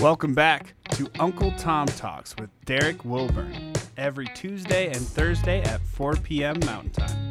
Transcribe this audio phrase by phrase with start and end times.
[0.00, 6.16] Welcome back to Uncle Tom Talks with Derrick Wilburn every Tuesday and Thursday at 4
[6.16, 6.58] p.m.
[6.64, 7.30] Mountain Time.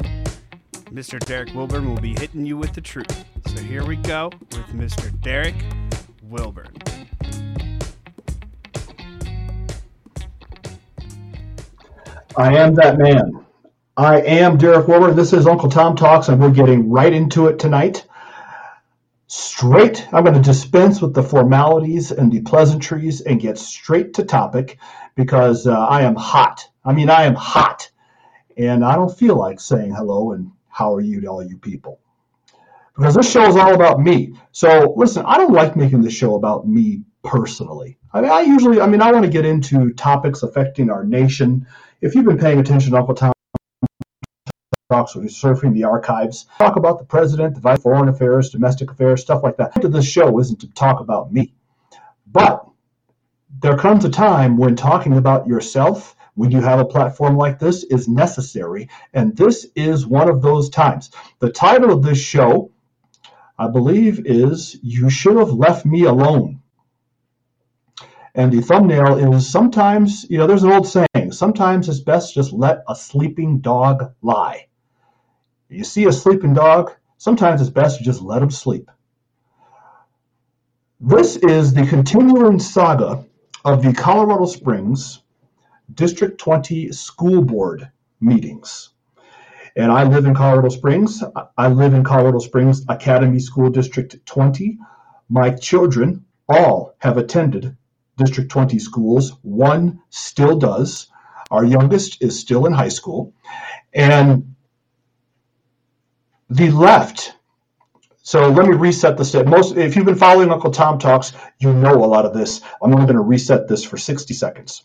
[0.92, 1.18] Mr.
[1.18, 3.26] Derrick Wilburn will be hitting you with the truth.
[3.48, 5.20] So here we go with Mr.
[5.22, 5.56] Derrick
[6.22, 6.72] Wilburn.
[12.38, 13.44] I am that man.
[13.98, 15.16] I am Derrick Wilburn.
[15.16, 18.06] This is Uncle Tom Talks, and we're getting right into it tonight.
[19.32, 24.24] Straight, I'm going to dispense with the formalities and the pleasantries and get straight to
[24.24, 24.80] topic
[25.16, 26.68] because uh, I am hot.
[26.84, 27.90] I mean, I am hot,
[28.58, 32.00] and I don't feel like saying hello and how are you to all you people
[33.00, 34.34] because this show is all about me.
[34.52, 37.98] So listen, I don't like making this show about me personally.
[38.12, 41.66] I mean, I usually, I mean, I want to get into topics affecting our nation.
[42.02, 43.16] If you've been paying attention Uncle
[44.90, 49.22] Talks, or surfing the archives, talk about the president, the vice foreign affairs, domestic affairs,
[49.22, 49.72] stuff like that.
[49.84, 51.54] This show isn't to talk about me,
[52.26, 52.66] but
[53.62, 57.84] there comes a time when talking about yourself when you have a platform like this
[57.84, 61.12] is necessary, and this is one of those times.
[61.38, 62.72] The title of this show,
[63.60, 66.62] I believe, is You Should Have Left Me Alone.
[68.34, 72.54] And the thumbnail is sometimes, you know, there's an old saying, sometimes it's best just
[72.54, 74.66] let a sleeping dog lie.
[75.72, 78.90] You see a sleeping dog, sometimes it's best to just let him sleep.
[81.00, 83.24] This is the continuing saga
[83.64, 85.22] of the Colorado Springs
[85.94, 88.90] District 20 school board meetings.
[89.76, 91.24] And I live in Colorado Springs.
[91.56, 94.80] I live in Colorado Springs Academy School District 20.
[95.30, 97.78] My children all have attended
[98.18, 99.38] District 20 schools.
[99.44, 101.12] One still does.
[101.52, 103.34] Our youngest is still in high school.
[103.94, 104.56] And
[106.50, 107.34] the left
[108.30, 109.48] so let me reset the state.
[109.48, 112.62] Most, if you've been following Uncle Tom Talks, you know a lot of this.
[112.80, 114.84] I'm only going to reset this for 60 seconds.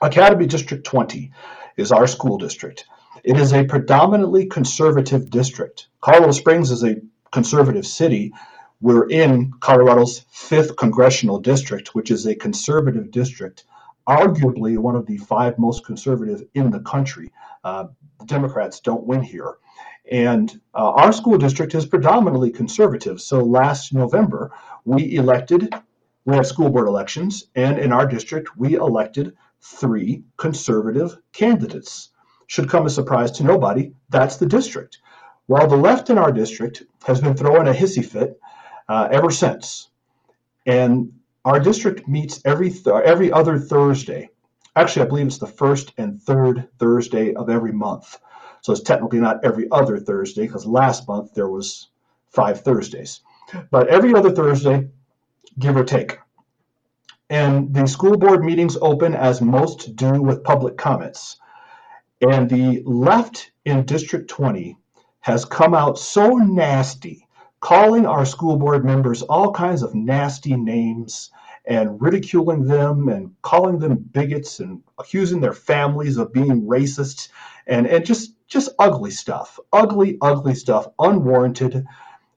[0.00, 1.32] Academy District 20
[1.76, 2.86] is our school district.
[3.24, 5.88] It is a predominantly conservative district.
[6.00, 6.96] Colorado Springs is a
[7.30, 8.32] conservative city.
[8.80, 13.64] We're in Colorado's 5th congressional district, which is a conservative district,
[14.08, 17.32] arguably one of the five most conservative in the country.
[17.62, 19.58] Uh, the Democrats don't win here.
[20.10, 23.20] And uh, our school district is predominantly conservative.
[23.20, 24.52] So last November,
[24.84, 25.74] we elected,
[26.24, 32.10] we had school board elections, and in our district, we elected three conservative candidates.
[32.46, 33.92] Should come as a surprise to nobody.
[34.08, 34.98] That's the district.
[35.46, 38.38] While the left in our district has been throwing a hissy fit
[38.88, 39.90] uh, ever since,
[40.66, 41.12] and
[41.44, 44.30] our district meets every th- every other Thursday.
[44.76, 48.18] Actually, I believe it's the first and third Thursday of every month.
[48.66, 51.86] So it's technically not every other Thursday because last month there was
[52.30, 53.20] five Thursdays.
[53.70, 54.88] But every other Thursday,
[55.56, 56.18] give or take.
[57.30, 61.36] And the school board meetings open as most do with public comments.
[62.20, 64.76] And the left in District 20
[65.20, 67.28] has come out so nasty,
[67.60, 71.30] calling our school board members all kinds of nasty names
[71.66, 77.28] and ridiculing them and calling them bigots and accusing their families of being racist
[77.68, 81.84] and, and just just ugly stuff ugly ugly stuff unwarranted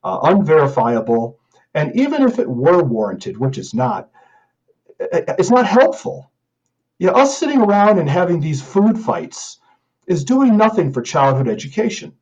[0.03, 1.37] uh, unverifiable
[1.73, 4.09] and even if it were warranted which it's not
[4.99, 6.31] it's not helpful.
[6.97, 9.59] You know, us sitting around and having these food fights
[10.07, 12.13] is doing nothing for childhood education.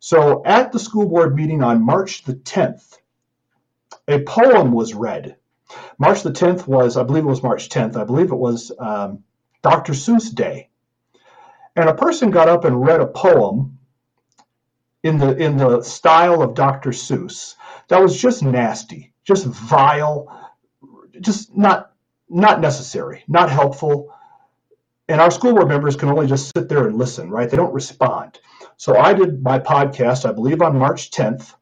[0.00, 2.98] So at the school board meeting on March the 10th,
[4.06, 5.36] a poem was read.
[5.98, 9.24] March the 10th was, I believe it was March 10th, I believe it was um,
[9.62, 9.92] Dr.
[9.92, 10.68] Seuss Day.
[11.78, 13.78] And a person got up and read a poem
[15.04, 16.90] in the in the style of Dr.
[16.90, 17.54] Seuss
[17.86, 20.52] that was just nasty, just vile,
[21.20, 21.92] just not
[22.28, 24.12] not necessary, not helpful.
[25.08, 27.48] And our school board members can only just sit there and listen, right?
[27.48, 28.40] They don't respond.
[28.76, 31.54] So I did my podcast, I believe on March 10th.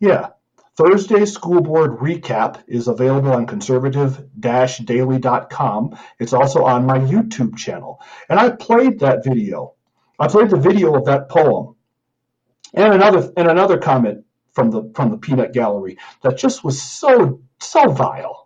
[0.00, 0.30] Yeah,
[0.76, 5.98] Thursday school board recap is available on conservative-daily.com.
[6.18, 8.00] It's also on my YouTube channel.
[8.28, 9.74] And I played that video.
[10.18, 11.76] I played the video of that poem.
[12.74, 17.42] And another and another comment from the from the peanut gallery that just was so
[17.60, 18.42] so vile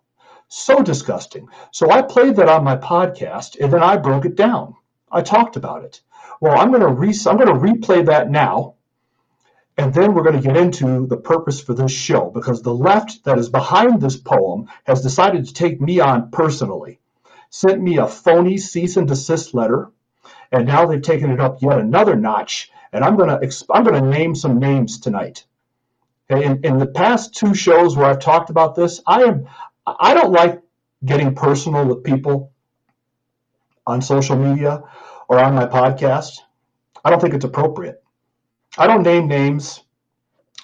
[0.48, 1.48] so disgusting.
[1.72, 4.74] So I played that on my podcast and then I broke it down.
[5.10, 6.00] I talked about it.
[6.40, 8.75] Well, I'm going to re- I'm going to replay that now.
[9.78, 13.24] And then we're going to get into the purpose for this show because the left
[13.24, 16.98] that is behind this poem has decided to take me on personally.
[17.50, 19.90] Sent me a phony cease and desist letter,
[20.50, 22.70] and now they've taken it up yet another notch.
[22.92, 25.44] And I'm going to I'm going to name some names tonight.
[26.30, 29.46] Okay, in, in the past two shows where I've talked about this, I am
[29.86, 30.62] I don't like
[31.04, 32.52] getting personal with people
[33.86, 34.82] on social media
[35.28, 36.38] or on my podcast.
[37.04, 38.02] I don't think it's appropriate.
[38.78, 39.82] I don't name names.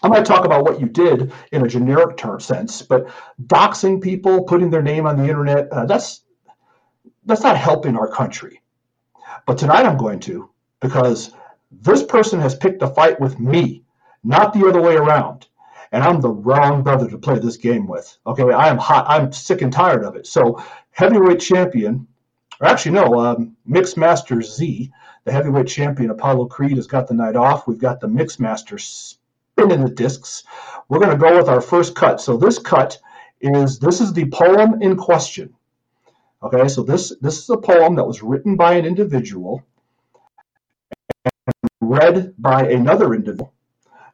[0.03, 3.09] I might talk about what you did in a generic term sense, but
[3.47, 6.23] doxing people, putting their name on the internet, uh, that's
[7.25, 8.61] that's not helping our country.
[9.47, 10.51] But tonight I'm going to
[10.81, 11.33] because
[11.71, 13.85] this person has picked a fight with me,
[14.25, 15.47] not the other way around.
[15.93, 18.17] And I'm the wrong brother to play this game with.
[18.27, 19.05] Okay, I am hot.
[19.09, 20.27] I'm sick and tired of it.
[20.27, 22.09] So, heavyweight champion,
[22.61, 24.91] or actually no, um, mixed master Z,
[25.25, 27.67] the heavyweight champion Apollo Creed has got the night off.
[27.67, 30.45] We've got the mixed master spinning the discs.
[30.89, 32.21] We're going to go with our first cut.
[32.21, 32.99] So this cut
[33.41, 35.55] is this is the poem in question.
[36.43, 39.63] Okay, so this this is a poem that was written by an individual
[41.25, 43.53] and read by another individual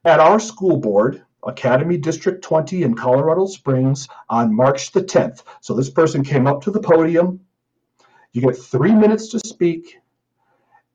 [0.04, 5.42] at our school board, Academy District 20 in Colorado Springs, on March the 10th.
[5.60, 7.40] So this person came up to the podium.
[8.32, 9.98] You get three minutes to speak.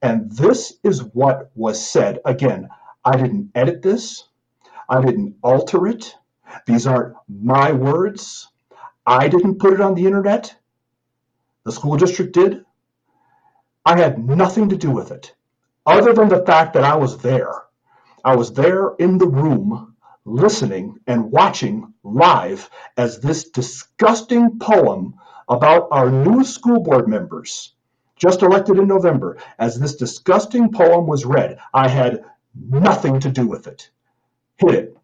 [0.03, 2.19] And this is what was said.
[2.25, 2.69] Again,
[3.03, 4.27] I didn't edit this,
[4.89, 6.15] I didn't alter it.
[6.67, 8.49] These aren't my words.
[9.07, 10.55] I didn't put it on the internet.
[11.63, 12.65] The school district did.
[13.85, 15.33] I had nothing to do with it
[15.85, 17.63] other than the fact that I was there.
[18.23, 19.95] I was there in the room
[20.25, 25.15] listening and watching live as this disgusting poem
[25.49, 27.73] about our new school board members,
[28.15, 31.57] just elected in November, as this disgusting poem was read.
[31.73, 32.23] I had
[32.55, 33.89] nothing to do with it.
[34.57, 34.97] Hit it.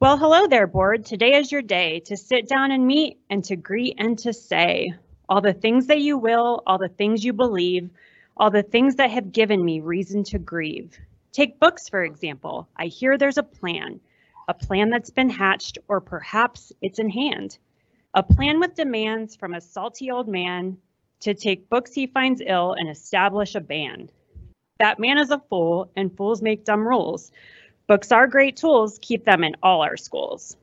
[0.00, 1.04] Well, hello there, board.
[1.04, 4.94] Today is your day to sit down and meet and to greet and to say
[5.28, 7.88] all the things that you will, all the things you believe,
[8.36, 10.98] all the things that have given me reason to grieve.
[11.30, 12.68] Take books, for example.
[12.76, 14.00] I hear there's a plan,
[14.48, 17.56] a plan that's been hatched, or perhaps it's in hand.
[18.14, 20.76] A plan with demands from a salty old man
[21.20, 24.10] to take books he finds ill and establish a ban.
[24.78, 27.32] That man is a fool, and fools make dumb rules.
[27.86, 30.58] Books are great tools, keep them in all our schools.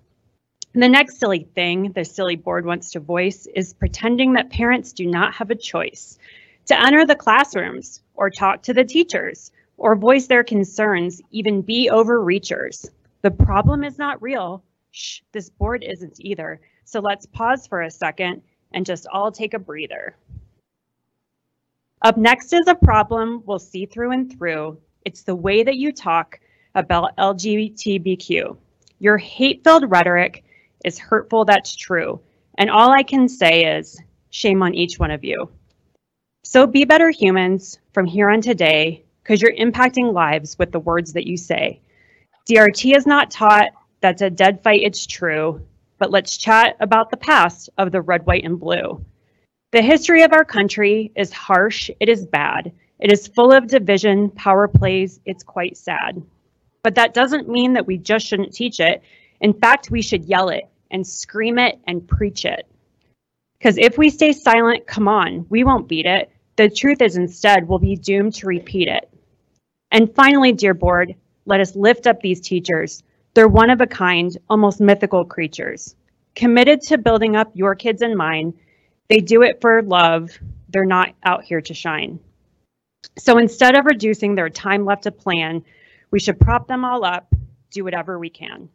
[0.74, 5.08] the next silly thing the silly board wants to voice is pretending that parents do
[5.08, 6.20] not have a choice
[6.68, 11.90] to enter the classrooms or talk to the teachers or voice their concerns, even be
[11.92, 12.88] overreachers.
[13.24, 14.64] The problem is not real.
[14.92, 16.62] Shh, this board isn't either.
[16.90, 18.42] So let's pause for a second
[18.74, 20.16] and just all take a breather.
[22.02, 24.80] Up next is a problem we'll see through and through.
[25.06, 26.40] It's the way that you talk
[26.74, 28.58] about LGBTQ.
[28.98, 30.44] Your hate filled rhetoric
[30.84, 32.22] is hurtful, that's true.
[32.58, 34.02] And all I can say is
[34.32, 35.52] shame on each one of you.
[36.44, 41.14] So be better humans from here on today because you're impacting lives with the words
[41.14, 41.82] that you say.
[42.50, 43.70] CRT is not taught,
[44.02, 45.64] that's a dead fight, it's true.
[46.00, 49.06] But let's chat about the past of the red, white, and blue.
[49.72, 52.72] The history of our country is harsh, it is bad.
[53.00, 56.22] It is full of division, power plays, it's quite sad.
[56.82, 59.04] But that doesn't mean that we just shouldn't teach it.
[59.42, 62.66] In fact, we should yell it and scream it and preach it.
[63.60, 66.32] Because if we stay silent, come on, we won't beat it.
[66.56, 69.10] The truth is instead, we'll be doomed to repeat it.
[69.92, 73.04] And finally, dear board, let us lift up these teachers.
[73.34, 75.96] They're one of a kind, almost mythical creatures.
[76.36, 78.54] Committed to building up your kids and mine,
[79.08, 80.32] they do it for love.
[80.70, 82.20] They're not out here to shine.
[83.18, 85.64] So instead of reducing their time left to plan,
[86.12, 87.34] we should prop them all up,
[87.72, 88.70] do whatever we can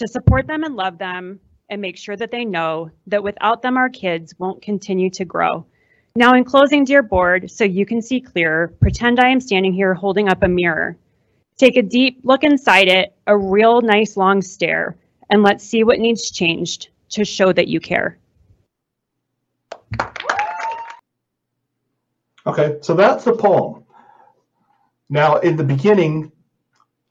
[0.00, 1.38] to support them and love them
[1.68, 5.66] and make sure that they know that without them, our kids won't continue to grow.
[6.16, 9.92] Now, in closing, dear board, so you can see clearer, pretend I am standing here
[9.92, 10.96] holding up a mirror.
[11.60, 14.96] Take a deep look inside it, a real nice long stare,
[15.28, 18.16] and let's see what needs changed to show that you care.
[22.46, 23.84] Okay, so that's the poem.
[25.10, 26.32] Now, in the beginning,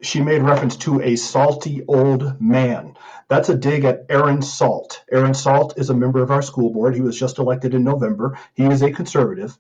[0.02, 2.96] she made reference to a salty old man.
[3.28, 5.04] That's a dig at Aaron Salt.
[5.12, 6.96] Aaron Salt is a member of our school board.
[6.96, 8.40] He was just elected in November.
[8.56, 9.56] He is a conservative.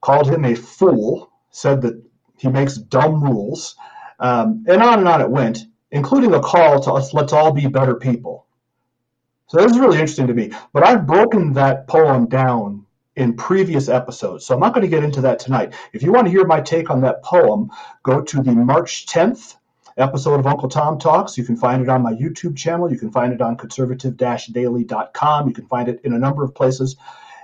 [0.00, 2.02] Called him a fool, said that
[2.36, 3.76] he makes dumb rules,
[4.18, 7.66] um, and on and on it went, including a call to us, let's all be
[7.66, 8.46] better people.
[9.46, 10.52] So that was really interesting to me.
[10.72, 14.44] But I've broken that poem down in previous episodes.
[14.44, 15.74] So I'm not going to get into that tonight.
[15.92, 17.70] If you want to hear my take on that poem,
[18.02, 19.56] go to the March 10th
[19.96, 21.38] episode of Uncle Tom Talks.
[21.38, 22.90] You can find it on my YouTube channel.
[22.90, 25.48] You can find it on conservative daily.com.
[25.48, 26.96] You can find it in a number of places.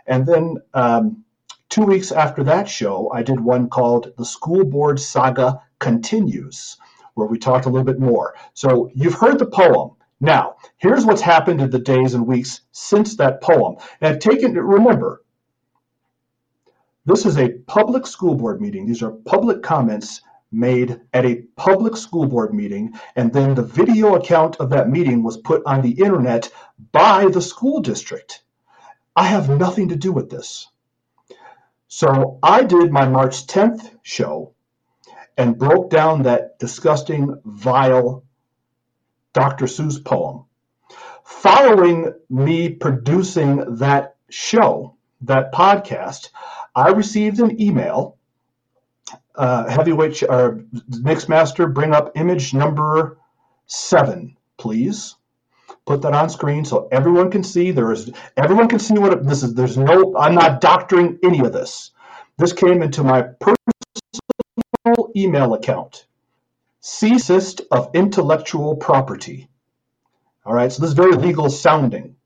[0.07, 1.25] And then um,
[1.69, 6.77] two weeks after that show, I did one called The School Board Saga Continues,
[7.15, 8.37] where we talked a little bit more.
[8.55, 9.97] So you've heard the poem.
[10.21, 13.77] Now, here's what's happened in the days and weeks since that poem.
[14.01, 15.25] And I've taken, remember,
[17.07, 18.87] this is a public school board meeting.
[18.87, 20.21] These are public comments
[20.53, 25.23] made at a public school board meeting, and then the video account of that meeting
[25.23, 26.51] was put on the internet
[26.93, 28.43] by the school district.
[29.17, 30.69] I have nothing to do with this.
[31.89, 34.55] So I did my March 10th show
[35.41, 38.25] and broke down that disgusting, vile
[39.33, 39.65] Dr.
[39.65, 40.45] Seuss poem.
[41.25, 46.29] Following me producing that show, that podcast,
[46.75, 48.19] I received an email.
[49.35, 50.51] Uh, heavyweight uh,
[51.01, 53.17] mix master, bring up image number
[53.67, 55.15] seven, please.
[55.87, 57.71] Put that on screen so everyone can see.
[57.71, 59.55] There is everyone can see what it, this is.
[59.55, 60.15] There's no.
[60.19, 61.93] I'm not doctoring any of this.
[62.37, 63.80] This came into my personal
[65.15, 66.07] email account.
[66.83, 69.49] Ceasist of intellectual property.
[70.47, 72.17] All right, so this is very legal sounding.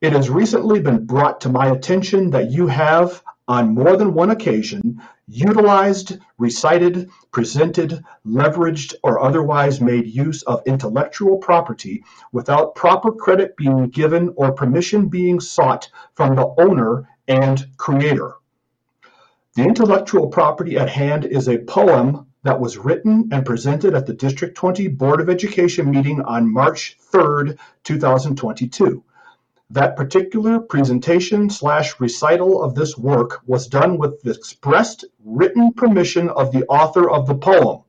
[0.00, 4.30] It has recently been brought to my attention that you have on more than one
[4.30, 13.54] occasion, utilized, recited, presented, leveraged, or otherwise made use of intellectual property without proper credit
[13.56, 18.36] being given or permission being sought from the owner and creator.
[19.54, 24.14] The intellectual property at hand is a poem that was written and presented at the
[24.14, 29.04] District 20 Board of Education meeting on March 3rd, 2022.
[29.68, 36.30] That particular presentation slash recital of this work was done with the expressed written permission
[36.30, 37.82] of the author of the poem.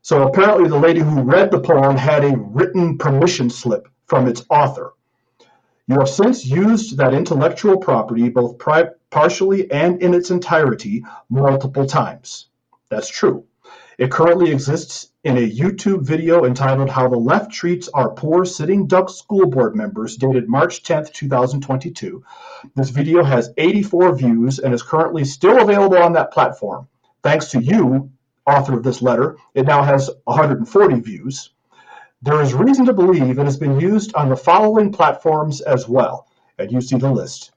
[0.00, 4.44] So apparently, the lady who read the poem had a written permission slip from its
[4.50, 4.94] author.
[5.88, 8.56] You have since used that intellectual property, both
[9.10, 12.48] partially and in its entirety, multiple times.
[12.88, 13.46] That's true.
[13.98, 18.86] It currently exists in a YouTube video entitled How the Left Treats Our Poor Sitting
[18.86, 22.24] Duck School Board Members, dated March 10, 2022.
[22.76, 26.88] This video has 84 views and is currently still available on that platform.
[27.22, 28.10] Thanks to you,
[28.46, 31.50] author of this letter, it now has 140 views.
[32.24, 36.28] There is reason to believe it has been used on the following platforms as well,
[36.56, 37.50] and you see the list.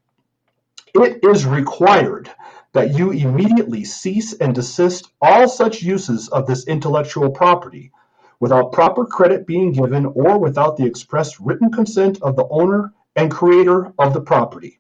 [0.96, 2.32] It is required
[2.74, 7.92] that you immediately cease and desist all such uses of this intellectual property
[8.40, 13.30] without proper credit being given or without the express written consent of the owner and
[13.30, 14.80] creator of the property.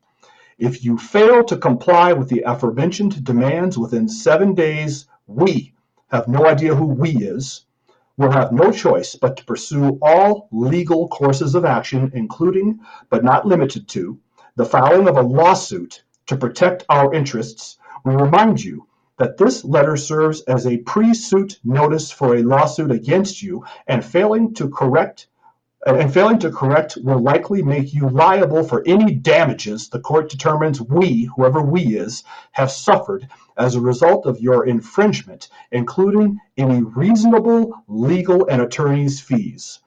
[0.57, 5.73] If you fail to comply with the aforementioned demands within seven days, we
[6.07, 7.64] have no idea who we is,
[8.17, 12.79] will have no choice but to pursue all legal courses of action, including,
[13.09, 14.19] but not limited to,
[14.55, 17.77] the filing of a lawsuit to protect our interests.
[18.03, 23.41] We remind you that this letter serves as a pre-suit notice for a lawsuit against
[23.41, 25.27] you, and failing to correct
[25.85, 30.81] and failing to correct will likely make you liable for any damages the court determines
[30.81, 33.27] we, whoever we is, have suffered
[33.57, 39.79] as a result of your infringement, including any reasonable legal and attorney's fees.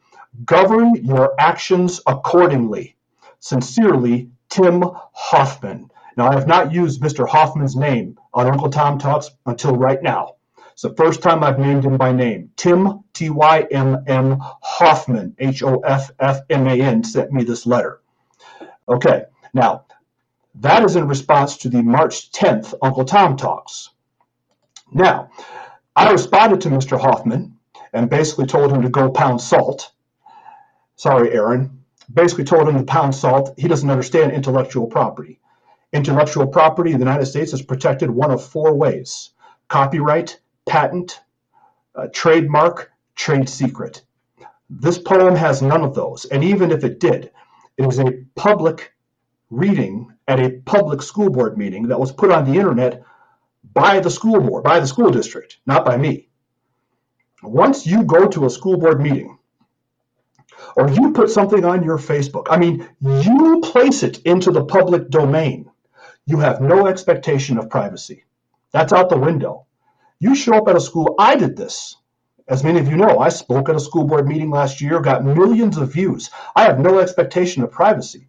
[0.45, 2.97] Govern your actions accordingly.
[3.41, 5.91] Sincerely, Tymm Hoffman.
[6.17, 7.29] Now, I have not used Mr.
[7.29, 10.35] Hoffman's name on Uncle Tom Talks until right now.
[10.73, 12.51] It's the first time I've named him by name.
[12.57, 17.43] Tymm, T Y M M Hoffman, H O F F M A N, sent me
[17.43, 18.01] this letter.
[18.89, 19.87] Okay, now
[20.57, 23.91] that is in response to the March 10th Uncle Tom Talks.
[24.93, 25.31] Now,
[25.95, 26.99] I responded to Mr.
[26.99, 27.57] Hoffman
[27.93, 29.93] and basically told him to go pound salt.
[30.97, 31.85] Sorry, Aaron.
[32.13, 33.55] Basically told him to pound salt.
[33.59, 35.41] He doesn't understand intellectual property.
[35.93, 39.31] Intellectual property in the United States is protected one of four ways
[39.69, 41.21] copyright, patent,
[41.95, 44.03] uh, trademark, trade secret.
[44.71, 46.25] This poem has none of those.
[46.27, 47.31] And even if it did,
[47.77, 48.95] it was a public
[49.51, 53.03] reading at a public school board meeting that was put on the internet
[53.73, 56.29] by the school board, by the school district, not by me.
[57.43, 59.39] Once you go to a school board meeting,
[60.77, 65.09] or you put something on your Facebook, I mean, you place it into the public
[65.09, 65.71] domain
[66.29, 68.25] you have no expectation of privacy.
[68.71, 69.65] That's out the window.
[70.21, 71.97] You show up at a school, I did this.
[72.47, 75.25] As many of you know, I spoke at a school board meeting last year, got
[75.25, 76.29] millions of views.
[76.55, 78.29] I have no expectation of privacy.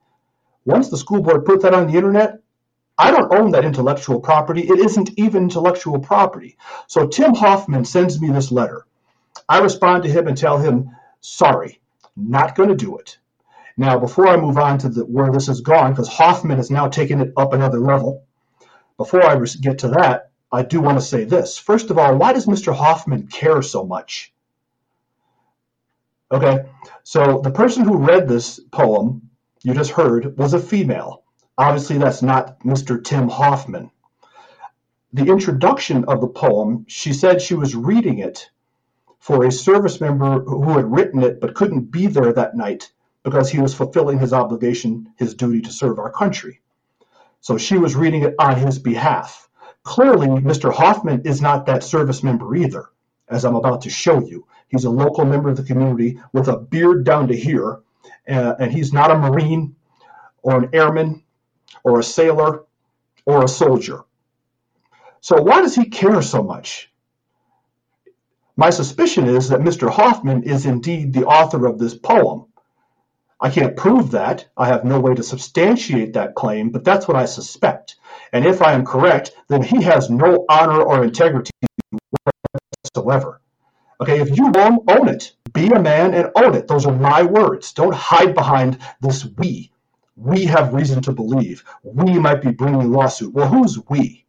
[0.69, 2.43] Once the school board put that on the internet,
[2.95, 4.61] I don't own that intellectual property.
[4.61, 6.57] It isn't even intellectual property.
[6.85, 8.85] So Tymm Hoffman sends me this letter.
[9.47, 11.81] I respond to him and tell him, sorry,
[12.15, 13.17] not going to do it.
[13.77, 16.87] Now, before I move on to the, where this has gone, because Hoffman has now
[16.87, 18.25] taken it up another level,
[18.97, 21.57] before I get to that, I do want to say this.
[21.57, 22.75] First of all, why does Mr.
[22.75, 24.31] Hoffman care so much?
[26.31, 26.65] Okay,
[27.01, 29.28] so the person who read this poem
[29.61, 31.23] you just heard was a female.
[31.57, 33.01] Obviously, that's not Mr.
[33.01, 33.91] Tymm Hoffman.
[35.11, 38.49] The introduction of the poem, she said she was reading it
[39.19, 42.91] for a service member who had written it but couldn't be there that night
[43.23, 46.61] because he was fulfilling his obligation, his duty to serve our country.
[47.41, 49.49] So she was reading it on his behalf.
[49.83, 50.73] Clearly, Mr.
[50.73, 52.85] Hoffman is not that service member either,
[53.27, 54.45] as I'm about to show you.
[54.67, 57.79] He's a local member of the community with a beard down to here,
[58.27, 59.75] uh, and he's not a Marine
[60.41, 61.23] or an airman
[61.83, 62.63] or a sailor
[63.25, 64.03] or a soldier.
[65.21, 66.91] So, why does he care so much?
[68.55, 69.89] My suspicion is that Mr.
[69.89, 72.45] Hoffman is indeed the author of this poem.
[73.39, 74.49] I can't prove that.
[74.57, 77.95] I have no way to substantiate that claim, but that's what I suspect.
[78.33, 81.51] And if I am correct, then he has no honor or integrity
[82.83, 83.41] whatsoever.
[84.01, 86.67] Okay, if you own, own it, be a man and own it.
[86.67, 87.73] Those are my words.
[87.73, 89.71] Don't hide behind this we.
[90.15, 91.63] We have reason to believe.
[91.83, 93.33] We might be bringing lawsuit.
[93.33, 94.25] Well, who's we?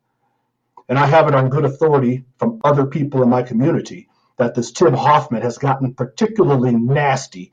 [0.89, 4.09] And I have it on good authority from other people in my community
[4.39, 7.53] that this Tymm Hoffman has gotten particularly nasty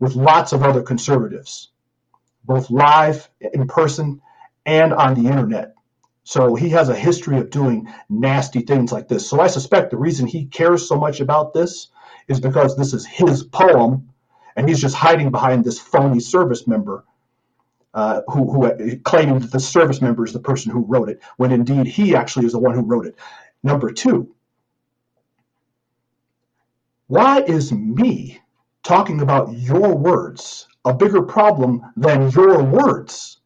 [0.00, 1.70] with lots of other conservatives,
[2.44, 4.22] both live in person
[4.66, 5.74] and on the internet.
[6.24, 9.28] So he has a history of doing nasty things like this.
[9.28, 11.88] So I suspect the reason he cares so much about this
[12.28, 14.08] is because this is his poem,
[14.56, 17.04] and he's just hiding behind this phony service member
[17.94, 21.50] uh, who, who claiming that the service member is the person who wrote it, when
[21.50, 23.16] indeed he actually is the one who wrote it.
[23.62, 24.34] Number two,
[27.08, 28.40] why is me
[28.82, 33.38] talking about your words a bigger problem than your words?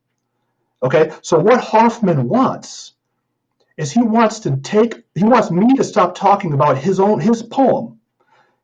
[0.86, 2.92] Okay, so what Hoffman wants
[3.76, 7.42] is he wants to take, he wants me to stop talking about his own, his
[7.42, 7.98] poem.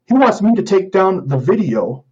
[0.06, 2.04] He wants me to take down the video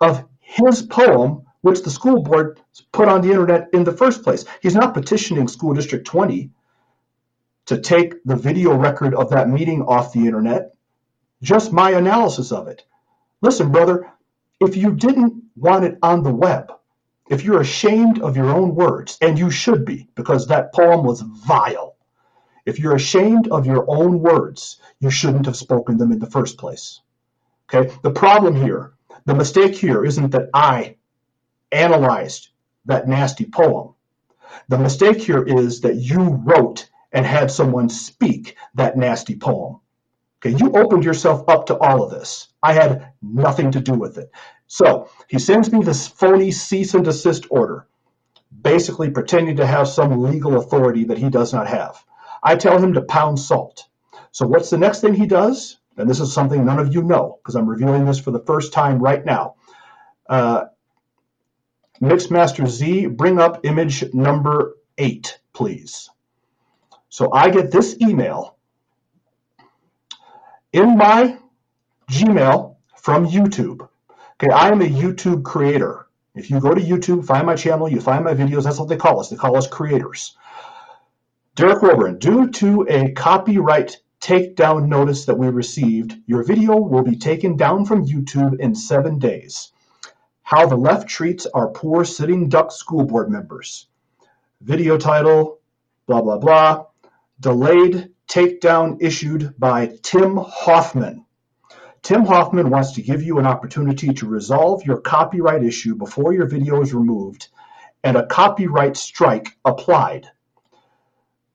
[0.00, 2.60] of his poem, which the school board
[2.92, 4.44] put on the internet in the first place.
[4.62, 6.48] He's not petitioning School District 20
[7.64, 10.76] to take the video record of that meeting off the internet,
[11.42, 12.84] just my analysis of it.
[13.42, 14.12] Listen, brother,
[14.60, 16.72] if you didn't want it on the web,
[17.28, 21.22] if you're ashamed of your own words, and you should be, because that poem was
[21.22, 21.96] vile,
[22.64, 26.58] if you're ashamed of your own words, you shouldn't have spoken them in the first
[26.58, 27.00] place.
[27.68, 27.92] Okay?
[28.02, 28.92] The problem here,
[29.24, 30.96] the mistake here isn't that I
[31.72, 32.48] analyzed
[32.84, 33.94] that nasty poem.
[34.68, 39.80] The mistake here is that you wrote and had someone speak that nasty poem.
[40.38, 42.48] Okay, you opened yourself up to all of this.
[42.62, 44.30] I had nothing to do with it.
[44.66, 47.86] So he sends me this phony cease and desist order,
[48.62, 52.04] basically pretending to have some legal authority that he does not have.
[52.42, 53.88] I tell him to pound salt.
[54.32, 55.78] So what's the next thing he does?
[55.96, 58.72] And this is something none of you know because I'm reviewing this for the first
[58.72, 59.54] time right now.
[60.28, 60.64] Uh,
[62.02, 66.10] Mixmaster Z, bring up image number eight, please.
[67.08, 68.56] So I get this email
[70.72, 71.38] in my
[72.10, 73.88] Gmail from YouTube.
[74.38, 76.08] Okay, I am a YouTube creator.
[76.34, 78.96] If you go to YouTube, find my channel, you find my videos, that's what they
[78.98, 79.30] call us.
[79.30, 80.36] They call us creators.
[81.54, 87.16] Derrick Wilburn, due to a copyright takedown notice that we received, your video will be
[87.16, 89.72] taken down from YouTube in seven days.
[90.42, 93.86] How the left treats our poor sitting duck school board members.
[94.60, 95.60] Video title,
[96.06, 96.84] blah, blah, blah.
[97.40, 101.25] Delayed takedown issued by Tymm Hoffman.
[102.06, 106.46] Tymm Hoffman wants to give you an opportunity to resolve your copyright issue before your
[106.46, 107.48] video is removed
[108.04, 110.28] and a copyright strike applied.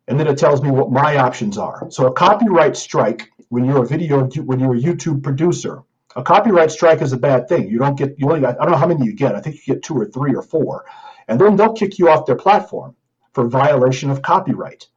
[0.10, 1.90] And then it tells me what my options are.
[1.90, 5.84] So a copyright strike when you're a video when you're a YouTube producer,
[6.18, 7.70] a copyright strike is a bad thing.
[7.70, 9.36] You don't get you only I don't know how many you get.
[9.36, 10.84] I think you get two or three or four.
[11.30, 12.98] And then they'll kick you off their platform
[13.32, 14.90] for violation of copyright.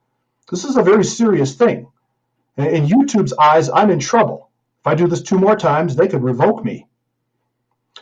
[0.50, 1.92] This is a very serious thing.
[2.56, 4.50] In YouTube's eyes, I'm in trouble.
[4.84, 6.86] If I do this two more times, they could revoke me.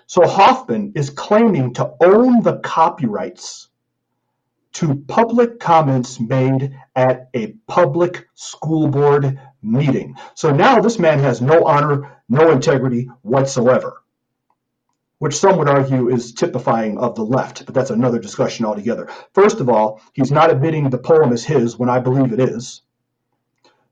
[0.06, 3.68] So Hoffman is claiming to own the copyrights
[4.72, 10.16] to public comments made at a public school board meeting.
[10.34, 14.02] So now this man has no honor, no integrity whatsoever,
[15.18, 19.08] which some would argue is typifying of the left, but that's another discussion altogether.
[19.34, 22.82] First of all, he's not admitting the poem is his when I believe it is.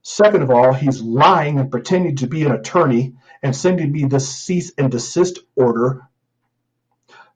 [0.02, 4.28] Second of all, he's lying and pretending to be an attorney and sending me this
[4.28, 6.08] cease and desist order.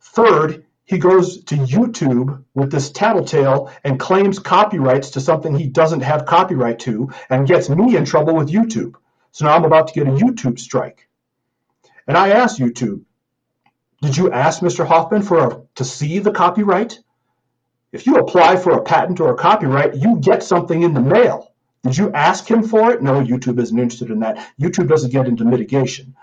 [0.00, 6.02] Third, he goes to YouTube with this tattletale and claims copyrights to something he doesn't
[6.02, 8.94] have copyright to and gets me in trouble with YouTube.
[9.32, 11.08] So now I'm about to get a YouTube strike.
[12.06, 13.02] And I asked YouTube,
[14.02, 14.86] Did you ask Mr.
[14.86, 17.00] Hoffman for a, to see the copyright?
[17.92, 21.53] If you apply for a patent or a copyright, you get something in the mail.
[21.84, 23.02] Did you ask him for it?
[23.02, 24.54] No, YouTube isn't interested in that.
[24.58, 26.16] YouTube doesn't get into mitigation.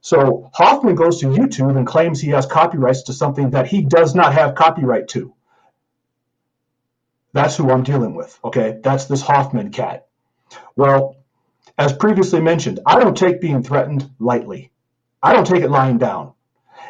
[0.00, 4.14] So Hoffman goes to YouTube and claims he has copyrights to something that he does
[4.14, 5.34] not have copyright to.
[7.32, 8.38] That's who I'm dealing with.
[8.44, 10.06] Okay, that's this Hoffman cat.
[10.76, 11.16] Well,
[11.76, 14.70] as previously mentioned, I don't take being threatened lightly.
[15.20, 16.32] I don't take it lying down.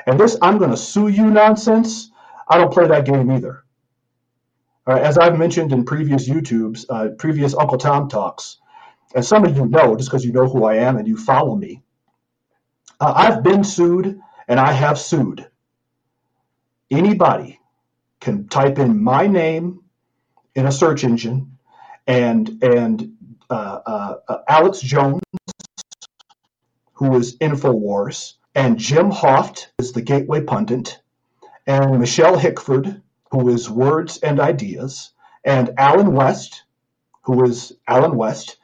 [0.07, 2.11] And this I'm going to sue you nonsense,
[2.47, 3.65] I don't play that game either.
[4.89, 8.59] As I've mentioned in previous YouTubes, uh, previous Uncle Tom talks,
[9.15, 11.55] and some of you know just because you know who I am and you follow
[11.55, 11.83] me,
[12.99, 15.47] uh, I've been sued and I have sued.
[16.91, 17.61] Anybody
[18.21, 19.81] can type in my name
[20.55, 21.59] in a search engine
[22.07, 23.13] and and
[23.51, 25.23] uh, uh, uh, Alex Jones,
[26.95, 30.99] who is InfoWars, and Jim Hoft is the Gateway Pundit,
[31.67, 35.13] and Michele Hickford, who is Words and Ideas,
[35.45, 36.65] and Allen West,
[37.23, 38.57] who is Allen West.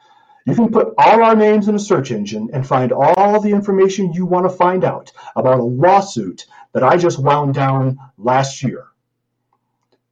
[0.45, 4.13] You can put all our names in a search engine and find all the information
[4.13, 8.87] you want to find out about a lawsuit that I just wound down last year.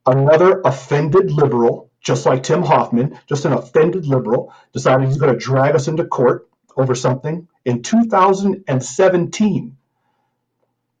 [0.06, 5.38] Another offended liberal, just like Tymm Hoffman, just an offended liberal, decided he's going to
[5.38, 9.76] drag us into court over something in 2017.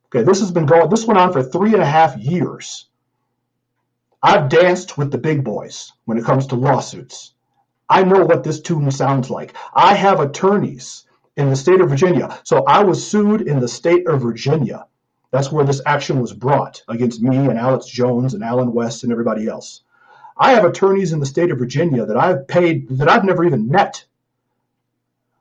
[0.06, 2.88] Okay, this has been going, this went on for three and a half years.
[4.24, 7.34] I've danced with the big boys when it comes to lawsuits.
[7.90, 9.54] I know what this tune sounds like.
[9.74, 11.04] I have attorneys
[11.36, 12.40] in the state of Virginia.
[12.42, 14.86] So I was sued in the state of Virginia.
[15.30, 19.12] That's where this action was brought against me and Alex Jones and Allen West and
[19.12, 19.82] everybody else.
[20.38, 23.68] I have attorneys in the state of Virginia that I've paid that I've never even
[23.68, 24.06] met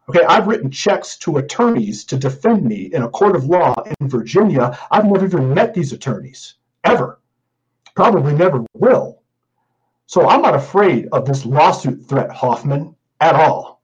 [0.10, 4.10] Okay, I've written checks to attorneys to defend me in a court of law in
[4.10, 4.78] Virginia.
[4.92, 7.22] I've never even met these attorneys, ever.
[7.96, 9.22] Probably never will.
[10.06, 13.82] So I'm not afraid of this lawsuit threat, Hoffman, at all.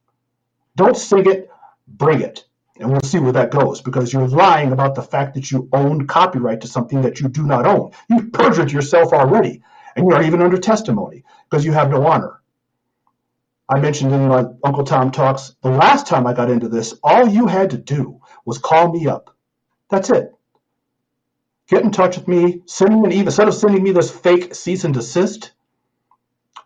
[0.76, 1.50] Don't sing it,
[1.88, 2.46] bring it.
[2.80, 6.08] And we'll see where that goes because you're lying about the fact that you own
[6.08, 7.92] copyright to something that you do not own.
[8.10, 9.62] You've perjured yourself already,
[9.96, 12.42] and you are even under testimony because you have no honor.
[13.68, 17.28] I mentioned in my Uncle Tom talks, the last time I got into this, all
[17.28, 19.36] you had to do was call me up.
[19.90, 20.34] That's it.
[21.70, 23.28] Get in touch with me, send me an email.
[23.28, 25.52] Instead of sending me this fake cease and desist,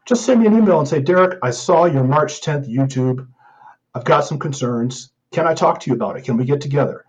[0.05, 3.27] just send me an email and say, Derrick, I saw your March 10th YouTube.
[3.93, 5.11] I've got some concerns.
[5.31, 6.23] Can I talk to you about it?
[6.23, 7.03] Can we get together?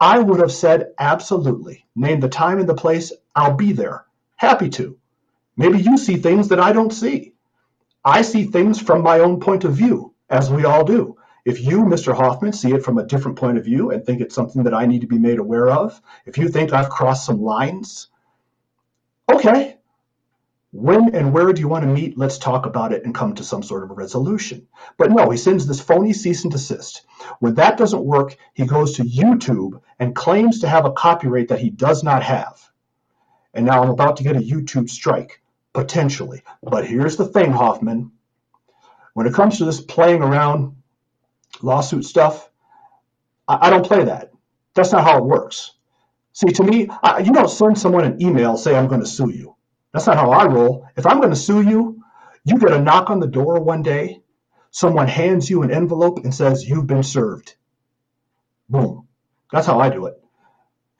[0.00, 1.86] I would have said absolutely.
[1.96, 3.12] Name the time and the place.
[3.34, 4.04] I'll be there.
[4.36, 4.96] Happy to.
[5.56, 7.34] Maybe you see things that I don't see.
[8.04, 11.16] I see things from my own point of view, as we all do.
[11.44, 12.14] If you, Mr.
[12.14, 14.86] Hoffman, see it from a different point of view and think it's something that I
[14.86, 18.08] need to be made aware of, if you think I've crossed some lines,
[19.30, 19.76] okay.
[20.72, 22.18] When and where do you want to meet?
[22.18, 24.66] Let's talk about it and come to some sort of a resolution.
[24.96, 27.02] But no, he sends this phony cease and desist.
[27.38, 31.60] When that doesn't work, he goes to YouTube and claims to have a copyright that
[31.60, 32.58] he does not have.
[33.52, 35.40] And now I'm about to get a YouTube strike
[35.74, 36.42] potentially.
[36.62, 38.12] But here's the thing, Hoffman.
[39.12, 40.74] When it comes to this playing around
[41.62, 42.50] lawsuit stuff,
[43.48, 44.32] I, I don't play that.
[44.74, 45.72] That's not how it works.
[46.32, 49.30] See, to me, I, you don't send someone an email say I'm going to sue
[49.30, 49.56] you.
[49.92, 50.88] That's not how I roll.
[50.96, 52.02] If I'm going to sue you,
[52.44, 54.20] you get a knock on the door one day,
[54.70, 57.54] someone hands you an envelope and says you've been served.
[58.68, 59.06] Boom.
[59.52, 60.20] That's how I do it.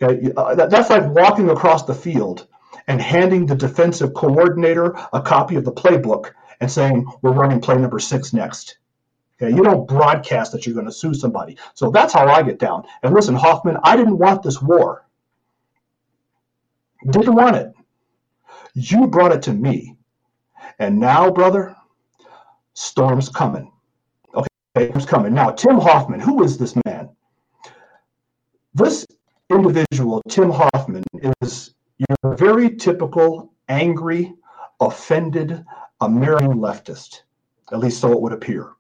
[0.01, 2.47] Okay, uh, that, that's like walking across the field
[2.87, 7.77] and handing the defensive coordinator a copy of the playbook and saying, we're running play
[7.77, 8.79] number six next.
[9.41, 11.59] Okay, you don't broadcast that you're going to sue somebody.
[11.75, 12.85] So that's how I get down.
[13.03, 15.07] And listen, Hoffman, I didn't want this war.
[17.11, 17.73] Didn't want it.
[18.75, 19.97] You brought it to me.
[20.79, 21.77] And now, brother,
[22.75, 23.73] storm's coming.
[24.35, 25.35] Okay, storm's coming.
[25.35, 27.11] Now, Tymm Hoffman, who is this man?
[28.73, 29.05] This
[29.51, 31.05] individual, Tymm Hoffman,
[31.43, 34.33] is you're a very typical, angry,
[34.81, 35.65] offended
[36.01, 37.23] American leftist.
[37.73, 38.73] At least so it would appear.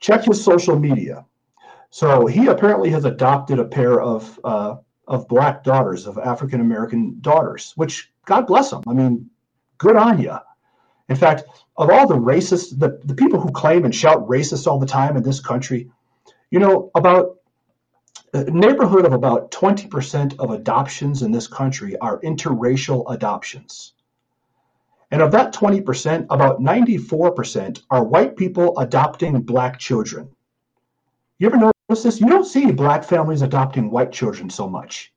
[0.00, 1.24] Check his social media.
[1.90, 4.76] So he apparently has adopted a pair of uh,
[5.08, 8.82] of black daughters, of African American daughters, which God bless them.
[8.88, 9.30] I mean,
[9.78, 10.36] good on you.
[11.08, 11.44] In fact,
[11.76, 15.16] of all the racists, the, the people who claim and shout racist all the time
[15.16, 15.88] in this country,
[16.50, 17.36] you know, about
[18.32, 23.92] a neighborhood of about 20% of adoptions in this country are interracial adoptions.
[25.10, 30.28] And of that 20%, about 94% are white people adopting black children.
[31.38, 32.20] You ever notice this?
[32.20, 35.12] You don't see black families adopting white children so much.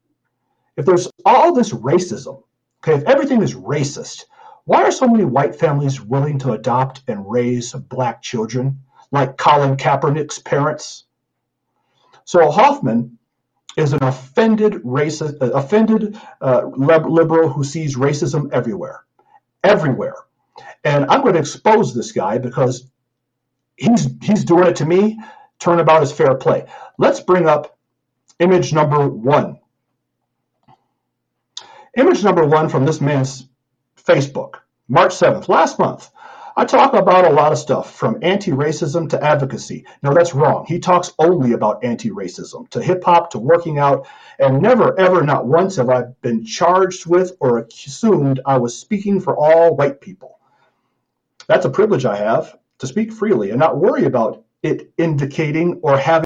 [0.77, 2.41] if there's all this racism,
[2.81, 4.25] okay, if everything is racist,
[4.65, 9.75] why are so many white families willing to adopt and raise black children, like Colin
[9.75, 11.05] Kaepernick's parents?
[12.23, 13.17] So Hoffman
[13.75, 19.03] is an offended racist, uh, offended uh, liberal who sees racism everywhere,
[19.63, 20.15] everywhere.
[20.83, 22.89] And I'm going to expose this guy because
[23.75, 25.19] he's he's doing it to me.
[25.59, 26.65] Turnabout is fair play.
[26.97, 27.77] Let's bring up
[28.39, 29.59] image number one.
[31.97, 33.49] Image number one from this man's
[33.97, 34.55] Facebook,
[34.87, 36.09] March 7th, last month.
[36.59, 39.85] I talk about a lot of stuff from anti racism to advocacy.
[40.03, 40.65] No, that's wrong.
[40.67, 45.23] He talks only about anti racism, to hip hop, to working out, and never, ever,
[45.23, 50.01] not once have I been charged with or assumed I was speaking for all white
[50.01, 50.37] people.
[51.47, 55.97] That's a privilege I have to speak freely and not worry about it indicating or
[55.97, 56.25] having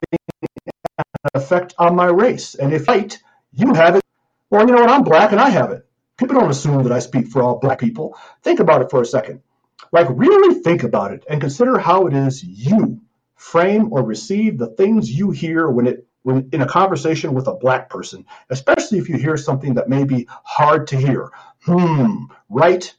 [0.97, 1.03] an
[1.35, 2.55] effect on my race.
[2.55, 3.15] And if right,
[3.51, 4.03] you have it,
[4.49, 4.89] well, you know what?
[4.89, 5.85] I'm black and I have it.
[6.17, 8.17] People don't assume that I speak for all black people.
[8.41, 9.43] Think about it for a second.
[9.91, 13.01] Like, really think about it and consider how it is you
[13.35, 17.53] frame or receive the things you hear when it when in a conversation with a
[17.53, 21.31] black person, especially if you hear something that may be hard to hear.
[21.65, 22.93] Hmm, right?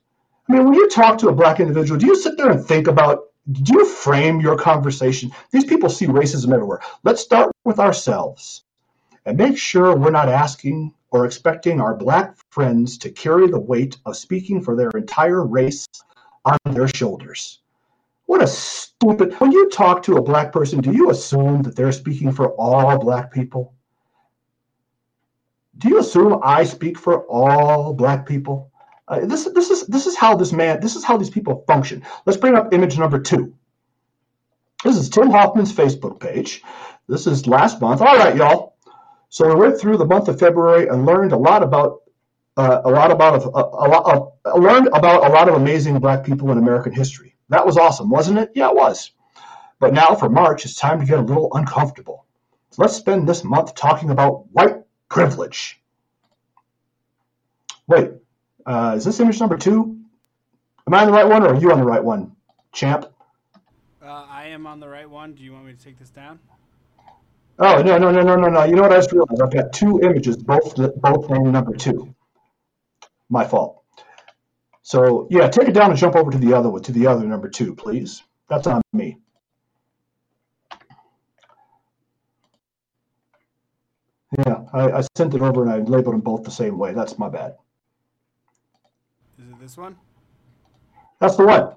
[0.49, 2.87] I mean, when you talk to a black individual, do you sit there and think
[2.87, 5.31] about do you frame your conversation?
[5.51, 6.81] These people see racism everywhere.
[7.03, 8.64] Let's start with ourselves
[9.27, 13.99] and make sure we're not asking or expecting our black friends to carry the weight
[14.05, 15.87] of speaking for their entire race
[16.75, 17.61] their shoulders.
[18.27, 19.35] What a stupid.
[19.35, 22.99] When you talk to a black person, do you assume that they're speaking for all
[22.99, 23.75] black people?
[25.79, 28.71] Do you assume I speak for all black people?
[29.07, 32.03] Uh, this, this is this is how this man this is how these people function.
[32.25, 33.55] Let's bring up image number two.
[34.83, 36.63] This is Tymm Hoffman's Facebook page.
[37.09, 38.01] This is last month.
[38.01, 38.77] All right, y'all.
[39.29, 42.04] So we went through the month of February and learned a lot about
[42.57, 45.99] uh, a lot about a, a lot of, uh, learned about a lot of amazing
[45.99, 47.35] black people in American history.
[47.49, 48.53] That was awesome, wasn't it?
[48.55, 49.11] Yeah, it was.
[49.81, 52.25] But now for March, it's time to get a little uncomfortable.
[52.71, 55.81] So let's spend this month talking about white privilege.
[57.87, 58.11] Wait,
[58.64, 59.99] uh, is this image number two?
[60.87, 62.35] Am I on the right one, or are you on the right one,
[62.73, 63.07] champ?
[64.03, 65.35] Uh, I am on the right one.
[65.35, 66.38] Do you want me to take this down?
[67.59, 68.64] Oh no no no no no no!
[68.64, 69.40] You know what I just realized?
[69.40, 72.14] I've got two images, both both named number two.
[73.35, 73.83] My fault.
[74.83, 77.27] So yeah, take it down and jump over to the other one, to the other
[77.27, 78.23] number two, please.
[78.49, 79.18] That's on me.
[84.38, 86.92] Yeah, I, I sent it over and I labeled them both the same way.
[86.92, 87.57] That's my bad.
[89.40, 89.97] Is it this one?
[91.18, 91.75] That's the one.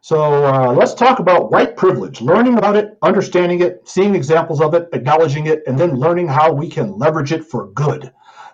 [0.00, 4.72] So uh, let's talk about white privilege, learning about it, understanding it, seeing examples of
[4.72, 8.10] it, acknowledging it, and then learning how we can leverage it for good.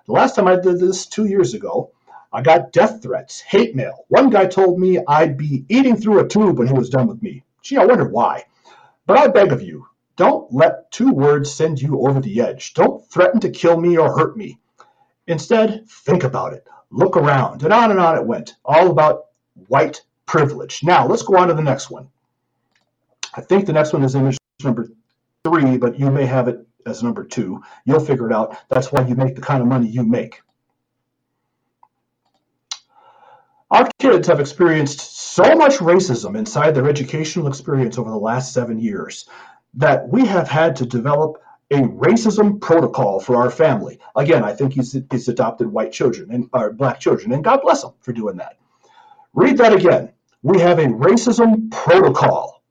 [0.07, 1.93] The last time I did this two years ago,
[2.33, 4.05] I got death threats, hate mail.
[4.09, 7.23] One guy told me I'd be eating through a tube when he was done with
[7.23, 7.43] me.
[7.63, 8.45] Gee, I wondered why.
[9.07, 12.75] But I beg of you, don't let two words send you over the edge.
[12.75, 14.59] Don't threaten to kill me or hurt me.
[15.27, 16.67] Instead, think about it.
[16.91, 17.63] Look around.
[17.63, 19.27] And on and on it went, all about
[19.69, 20.83] white privilege.
[20.85, 22.09] Now, let's go on to the next one.
[23.35, 24.89] I think the next one is image number
[25.45, 27.63] three, but you may have it as number two.
[27.85, 28.57] You'll figure it out.
[28.69, 30.43] That's why you make the kind of money you make.
[33.71, 38.81] Our kids have experienced so much racism inside their educational experience over the last seven
[38.81, 39.29] years
[39.75, 44.01] that we have had to develop a racism protocol for our family.
[44.17, 47.85] Again, I think he's, he's adopted white children and or black children, and God bless
[47.85, 48.59] him for doing that.
[49.35, 50.13] Read that again.
[50.43, 52.65] We have a racism protocol.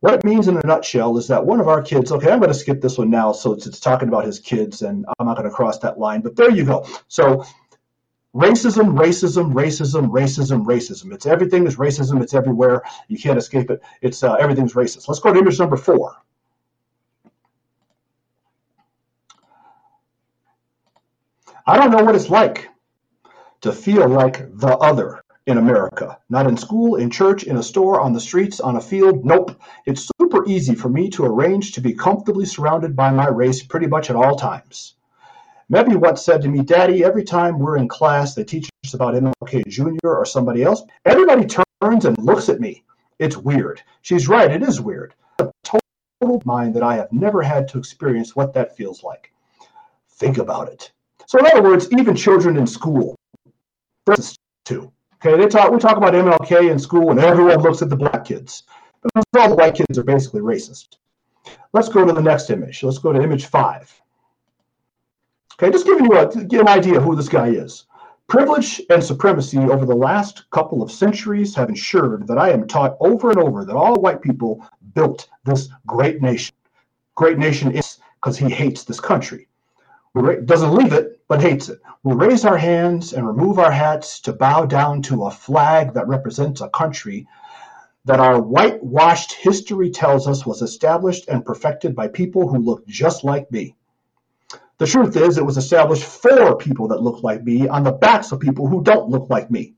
[0.00, 2.50] What it means in a nutshell is that one of our kids, okay, I'm going
[2.50, 5.36] to skip this one now, so it's, it's talking about his kids, and I'm not
[5.36, 6.84] going to cross that line, but there you go.
[7.06, 7.44] So
[8.34, 11.12] racism, racism, racism, racism, racism.
[11.12, 12.22] It's everything is racism.
[12.22, 12.82] It's everywhere.
[13.08, 13.82] You can't escape it.
[14.00, 15.08] It's uh, everything's racist.
[15.08, 16.16] Let's go to image number four.
[21.66, 22.68] I don't know what it's like
[23.60, 26.18] to feel like the other in America.
[26.28, 29.24] Not in school, in church, in a store, on the streets, on a field.
[29.24, 29.60] Nope.
[29.86, 33.86] It's super easy for me to arrange to be comfortably surrounded by my race pretty
[33.86, 34.94] much at all times.
[35.68, 39.14] Mebby once said to me, Daddy, every time we're in class, they teach us about
[39.14, 39.96] MLK Jr.
[40.04, 40.82] or somebody else.
[41.04, 42.84] Everybody turns and looks at me.
[43.18, 43.82] It's weird.
[44.02, 45.14] She's right, it is weird.
[45.38, 49.32] A total mind that I have never had to experience what that feels like.
[50.10, 50.92] Think about it.
[51.26, 53.16] So, in other words, even children in school,
[54.64, 54.92] too.
[55.24, 55.70] Okay, they talk.
[55.70, 58.64] We talk about MLK in school, and everyone looks at the black kids
[59.36, 60.96] all the white kids are basically racist.
[61.72, 62.82] Let's go to the next image.
[62.82, 64.01] Let's go to image five.
[65.62, 67.84] Okay, just giving you a, get an idea who this guy is.
[68.26, 72.96] Privilege and supremacy over the last couple of centuries have ensured that I am taught
[72.98, 76.52] over and over that all white people built this great nation.
[77.14, 79.46] Great nation is because he hates this country.
[80.14, 81.78] We doesn't leave it, but hates it.
[82.02, 86.08] We raise our hands and remove our hats to bow down to a flag that
[86.08, 87.28] represents a country
[88.04, 93.22] that our whitewashed history tells us was established and perfected by people who look just
[93.22, 93.76] like me.
[94.82, 98.32] The truth is, it was established for people that look like me on the backs
[98.32, 99.74] of people who don't look like me.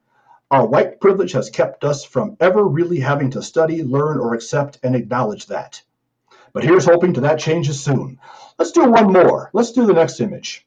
[0.51, 4.79] Our white privilege has kept us from ever really having to study, learn, or accept
[4.83, 5.83] and acknowledge that.
[6.55, 8.19] But here's hoping to that changes soon.
[8.59, 9.51] Let's do one more.
[9.53, 10.67] Let's do the next image.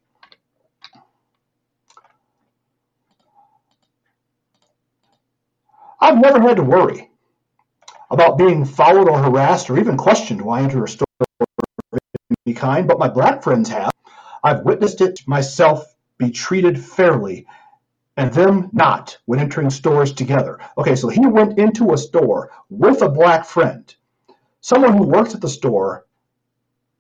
[6.00, 7.10] I've never had to worry
[8.12, 12.00] about being followed or harassed or even questioned while I enter a store of
[12.46, 13.97] any kind, but my black friends have.
[14.44, 17.46] I've witnessed it myself be treated fairly
[18.18, 20.60] and them not when entering stores together.
[20.78, 23.94] Okay, so he went into a store with a black friend.
[24.62, 26.06] Someone who works at the store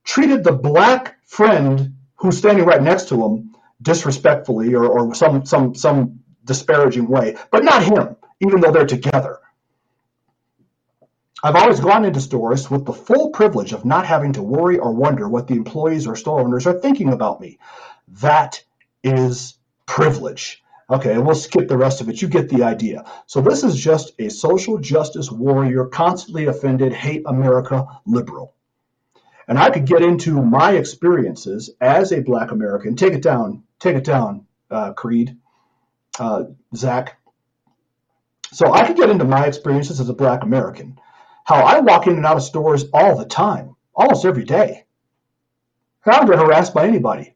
[0.04, 5.76] treated the black friend who's standing right next to him disrespectfully or, or some some
[5.76, 9.40] some disparaging way, but not him, even though they're together.
[11.44, 14.92] I've always gone into stores with the full privilege of not having to worry or
[14.92, 17.60] wonder what the employees or store owners are thinking about me.
[18.22, 18.64] That
[19.04, 20.64] is privilege.
[20.90, 22.22] Okay, we'll skip the rest of it.
[22.22, 23.06] You get the idea.
[23.28, 28.56] So, this is just a social justice warrior, constantly offended, hate America liberal.
[29.48, 32.96] And I could get into my experiences as a Black American.
[32.96, 35.38] Take it down, take it down, uh, Creed,
[36.20, 36.46] uh,
[36.76, 37.20] Zach.
[38.54, 41.00] So, I could get into my experiences as a Black American
[41.48, 44.84] how I walk in and out of stores all the time, almost every day.
[46.06, 47.36] I don't get harassed by anybody.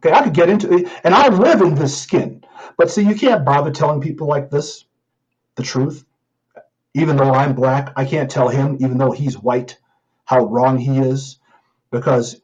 [0.00, 2.42] Okay, I could get into it, and I live in this skin.
[2.78, 4.86] But see, you can't bother telling people like this
[5.56, 6.06] the truth.
[6.94, 9.78] Even though I'm black, I can't tell him, even though he's white,
[10.24, 11.38] how wrong he is,
[11.90, 12.40] because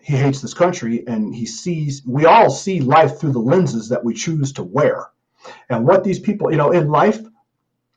[0.00, 4.04] he hates this country and he sees, we all see life through the lenses that
[4.04, 5.06] we choose to wear.
[5.70, 7.20] And what these people, you know, in life,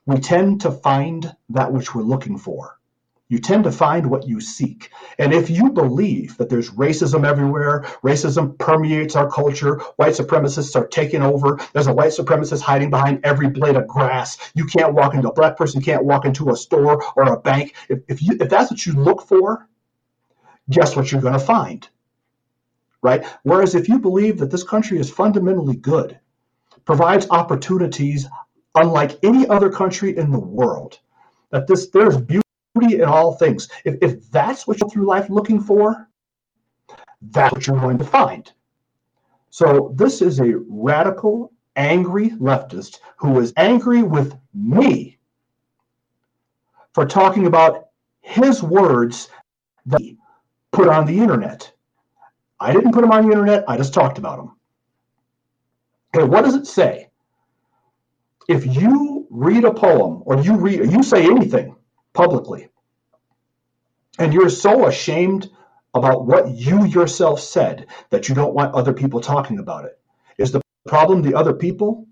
[0.06, 2.78] we tend to find that which we're looking for.
[3.28, 4.90] You tend to find what you seek.
[5.18, 10.86] And if you believe that there's racism everywhere, racism permeates our culture, white supremacists are
[10.86, 14.38] taking over, there's a white supremacist hiding behind every blade of grass.
[14.54, 17.40] You can't walk into a black person you can't walk into a store or a
[17.40, 17.74] bank.
[17.88, 19.68] If, if, you, if that's what you look for,
[20.70, 21.88] guess what you're going to find?
[23.02, 23.24] Right?
[23.42, 26.20] Whereas if you believe that this country is fundamentally good,
[26.84, 28.28] provides opportunities
[28.76, 30.98] unlike any other country in the world.
[31.50, 32.42] That this there's beauty
[32.80, 33.68] in all things.
[33.84, 36.08] If, if that's what you're through life looking for,
[37.30, 38.52] that's what you're going to find.
[39.50, 45.18] So this is a radical, angry leftist who is angry with me
[46.94, 47.88] for talking about
[48.20, 49.28] his words
[49.86, 50.18] that he
[50.72, 51.72] put on the internet.
[52.60, 54.56] I didn't put them on the internet, I just talked about them.
[56.14, 57.05] Okay, what does it say?
[58.48, 61.76] If you read a poem or you read you say anything
[62.12, 62.68] publicly
[64.18, 65.50] and you're so ashamed
[65.94, 69.98] about what you yourself said that you don't want other people talking about it
[70.38, 72.06] is the problem the other people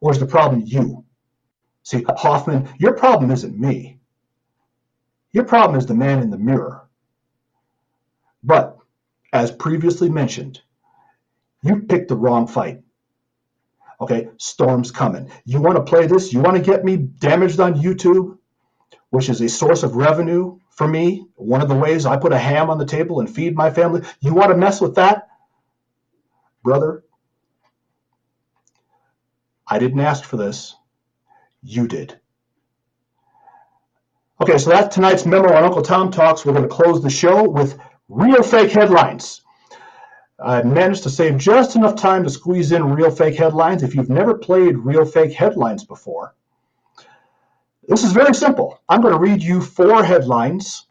[0.00, 1.04] or is the problem you?
[1.82, 3.98] See hoffman your problem isn't me.
[5.32, 6.88] Your problem is the man in the mirror.
[8.42, 8.78] But
[9.32, 10.60] as previously mentioned
[11.62, 12.82] you picked the wrong fight
[14.00, 15.30] Okay, storm's coming.
[15.44, 16.32] You want to play this?
[16.32, 18.38] You want to get me damaged on YouTube,
[19.10, 21.26] which is a source of revenue for me?
[21.34, 24.02] One of the ways I put a ham on the table and feed my family.
[24.20, 25.28] You want to mess with that?
[26.62, 27.02] Brother,
[29.66, 30.76] I didn't ask for this.
[31.62, 32.18] You did.
[34.40, 36.44] Okay, so that's tonight's memo on Uncle Tom Talks.
[36.44, 37.76] We're going to close the show with
[38.08, 39.42] real fake headlines.
[40.40, 43.82] I managed to save just enough time to squeeze in real fake headlines.
[43.82, 46.34] If you've never played real fake headlines before,
[47.88, 48.80] this is very simple.
[48.88, 50.86] I'm going to read you four headlines.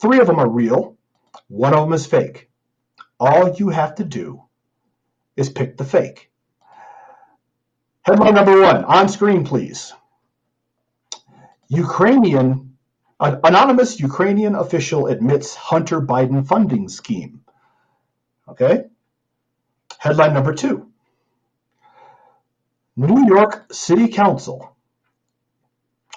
[0.00, 0.96] Three of them are real,
[1.48, 2.48] one of them is fake.
[3.18, 4.42] All you have to do
[5.36, 6.30] is pick the fake.
[8.02, 9.92] Headline number one on screen, please.
[11.68, 12.76] Ukrainian,
[13.18, 17.40] anonymous Ukrainian official admits Hunter Biden funding scheme.
[18.48, 18.84] Okay?
[19.98, 20.90] Headline number two
[22.96, 24.74] New York City Council.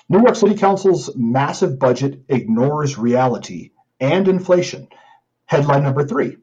[0.07, 4.87] New York City Council's massive budget ignores reality and inflation.
[5.45, 6.37] Headline number three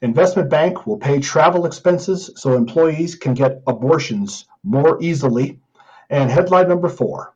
[0.00, 5.60] Investment bank will pay travel expenses so employees can get abortions more easily.
[6.10, 7.34] And headline number four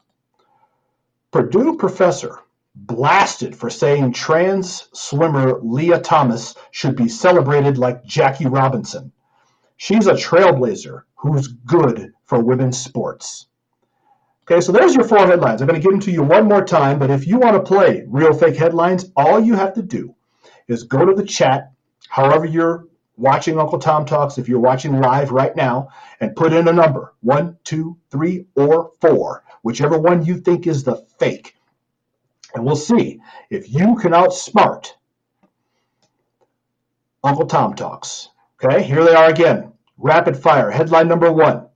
[1.31, 2.39] Purdue professor
[2.87, 9.13] blasted for saying trans swimmer Lia Thomas should be celebrated like Jackie Robinson.
[9.77, 13.47] She's a trailblazer who's good for women's sports.
[14.45, 15.61] Okay, so there's your four headlines.
[15.61, 17.63] I'm going to give them to you one more time, but if you want to
[17.63, 20.15] play real fake headlines, all you have to do
[20.69, 21.73] is go to the chat,
[22.09, 25.89] however you're watching Uncle Tom Talks, if you're watching live right now,
[26.21, 30.85] and put in a number one, two, three, or four, whichever one you think is
[30.85, 31.55] the fake.
[32.55, 33.21] And we'll see
[33.51, 34.93] if you can outsmart
[37.23, 38.29] Uncle Tom Talks.
[38.63, 39.73] Okay, here they are again.
[39.99, 40.71] Rapid fire.
[40.71, 41.69] Headline number one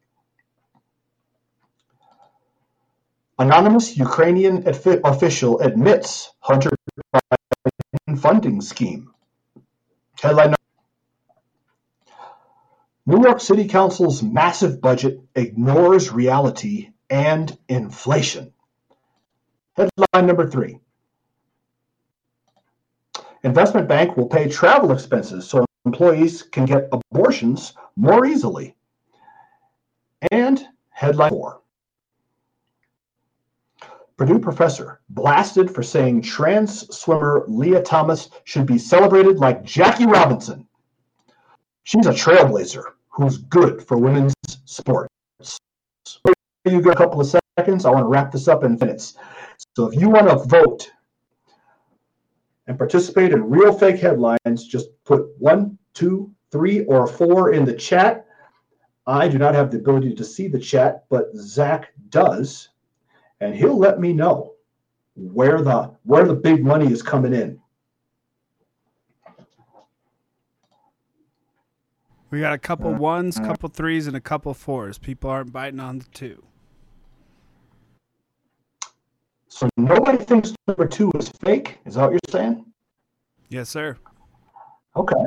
[3.38, 6.70] Anonymous Ukrainian official admits Hunter
[7.12, 9.12] Biden funding scheme.
[10.20, 10.56] Headline number
[13.04, 18.52] New York City Council's massive budget ignores reality and inflation.
[19.76, 20.78] Headline number three
[23.44, 28.76] Investment bank will pay travel expenses so employees can get abortions more easily.
[30.30, 31.62] And headline four
[34.16, 40.68] Purdue professor blasted for saying trans swimmer Lia Thomas should be celebrated like Jackie Robinson.
[41.82, 45.08] She's a trailblazer who's good for women's sports.
[46.64, 47.26] You got a couple of
[47.58, 47.84] seconds.
[47.84, 49.14] I want to wrap this up in minutes.
[49.76, 50.90] So if you want to vote
[52.66, 57.74] and participate in real fake headlines, just put one, two, three, or four in the
[57.74, 58.26] chat.
[59.06, 62.68] I do not have the ability to see the chat, but Zach does,
[63.40, 64.54] and he'll let me know
[65.14, 67.60] where the where the big money is coming in.
[72.30, 74.96] We got a couple ones, couple threes, and a couple fours.
[74.96, 76.44] People aren't biting on the two.
[79.52, 81.78] So nobody thinks number two is fake.
[81.84, 82.64] Is that what you're saying?
[83.50, 83.98] Yes, sir.
[84.96, 85.24] Okay.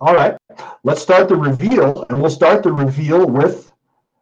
[0.00, 0.36] All right.
[0.84, 3.72] Let's start the reveal, and we'll start the reveal with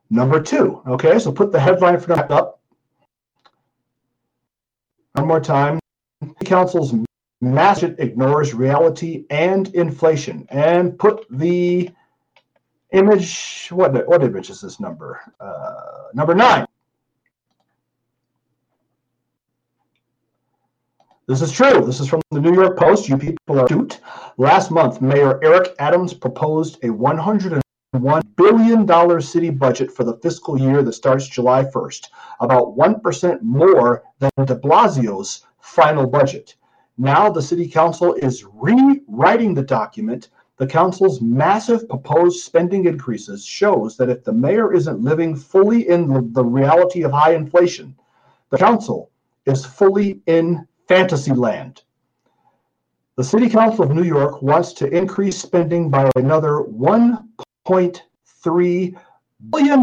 [0.08, 0.80] number two.
[0.86, 2.62] Okay, so put the headline for that up.
[5.12, 5.78] One more time.
[6.22, 6.94] The council's
[7.42, 10.46] massive ignores reality and inflation.
[10.48, 11.90] And put the
[12.92, 15.20] image, what, what image is this number?
[15.38, 16.66] Uh, number nine.
[21.26, 21.80] This is true.
[21.80, 23.08] This is from the New York Post.
[23.08, 24.00] You people are astute.
[24.36, 27.62] Last month, Mayor Eric Adams proposed a $101
[28.36, 32.08] billion city budget for the fiscal year that starts July 1st,
[32.40, 36.56] about 1% more than de Blasio's final budget.
[36.98, 40.28] Now the city council is rewriting the document.
[40.58, 46.06] The council's massive proposed spending increases shows that if the mayor isn't living fully in
[46.06, 47.96] the, the reality of high inflation,
[48.50, 49.10] the council
[49.46, 51.82] is fully in Fantasyland.
[53.16, 58.98] The City Council of New York wants to increase spending by another $1.3
[59.50, 59.80] billion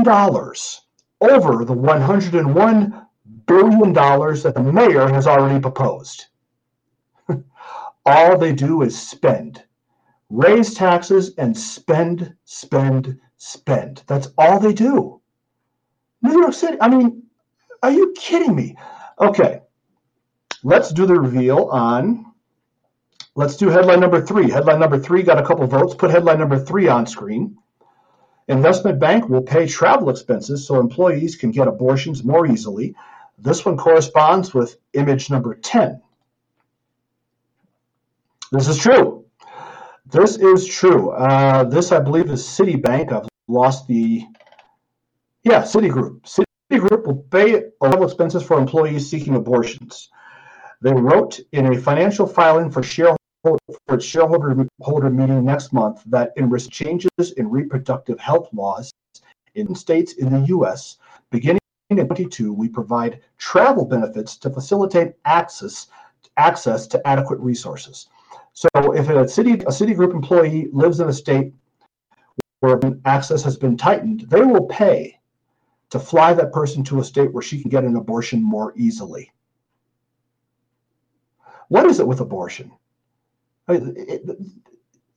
[1.22, 3.08] over the $101
[3.46, 6.26] billion that the mayor has already proposed.
[8.06, 9.64] all they do is spend,
[10.30, 14.04] raise taxes, and spend, spend, spend.
[14.08, 15.22] That's all they do.
[16.22, 17.24] New York City, I mean,
[17.82, 18.76] are you kidding me?
[19.20, 19.62] Okay,
[20.64, 22.26] Let's do the reveal on.
[23.36, 24.50] Let's do headline number three.
[24.50, 25.96] Headline number three got a couple votes.
[25.96, 27.58] Put headline number three on screen.
[28.48, 32.96] Investment bank will pay travel expenses so employees can get abortions more easily.
[33.38, 36.02] This one corresponds with image number 10.
[38.52, 39.26] This is true.
[40.06, 41.12] This is true.
[41.12, 43.14] Uh, this, I believe, is Citibank.
[43.14, 44.26] I've lost the.
[45.44, 46.22] Yeah, Citigroup.
[46.70, 50.10] Citigroup will pay travel expenses for employees seeking abortions.
[50.82, 56.04] They wrote in a financial filing for shareholder for its shareholder holder meeting next month
[56.08, 58.92] that in risk changes in reproductive health laws
[59.56, 60.98] in states in the U.S.
[61.32, 61.60] beginning
[61.90, 65.88] in 22, we provide travel benefits to facilitate access
[66.38, 68.08] access to adequate resources.
[68.54, 71.54] So if a city a Citigroup employee lives in a state
[72.62, 75.20] where access has been tightened, they will pay
[75.90, 79.32] to fly that person to a state where she can get an abortion more easily.
[81.72, 82.74] What is it with abortion?
[83.70, 84.28] It,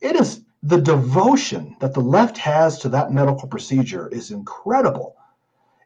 [0.01, 5.17] it is the devotion that the left has to that medical procedure is incredible.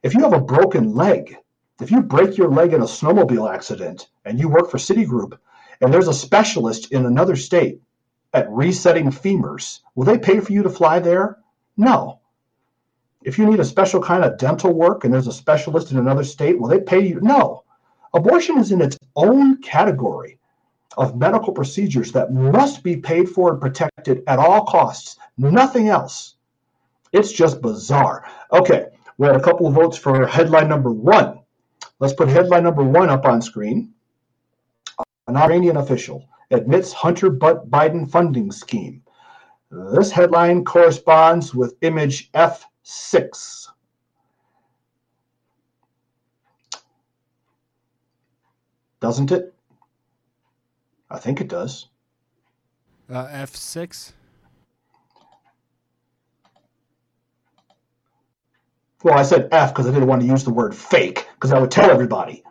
[0.02, 1.38] If you have a broken leg,
[1.80, 5.38] if you break your leg in a snowmobile accident and you work for Citigroup
[5.80, 7.80] and there's a specialist in another state
[8.34, 11.38] at resetting femurs, will they pay for you to fly there?
[11.78, 12.20] No.
[13.22, 16.24] If you need a special kind of dental work and there's a specialist in another
[16.24, 17.20] state, will they pay you?
[17.22, 17.64] No.
[18.12, 20.38] Abortion is in its own category
[20.98, 26.34] of medical procedures that must be paid for and protected at all costs, nothing else.
[27.12, 28.28] It's just bizarre.
[28.52, 31.38] Okay, we had a couple of votes for headline number one.
[32.00, 33.94] Let's put headline number one up on screen.
[35.28, 39.02] An Iranian official admits Hunter Biden funding scheme.
[39.70, 43.68] This headline corresponds with image F6.
[49.00, 49.54] Doesn't it?
[51.10, 51.88] I think it does.
[53.10, 54.12] Uh, F6?
[59.02, 61.58] Well, I said F because I didn't want to use the word fake because I
[61.58, 62.42] would tell everybody.